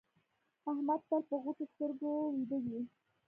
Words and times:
احمد 0.71 0.99
تل 1.07 1.21
په 1.29 1.35
غټو 1.43 1.63
سترګو 1.71 2.11
ويده 2.33 2.57
وي. 2.65 2.81